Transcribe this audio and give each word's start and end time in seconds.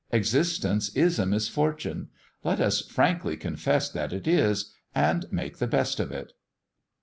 Existence 0.11 0.89
is 0.95 1.19
a 1.19 1.27
misfortune. 1.27 2.09
Let 2.43 2.59
us 2.59 2.81
frankly 2.81 3.37
confess 3.37 3.87
that 3.89 4.11
it 4.11 4.27
is, 4.27 4.73
and 4.95 5.27
make 5.31 5.57
the 5.57 5.67
best 5.67 5.99
of 5.99 6.11
it." 6.11 6.31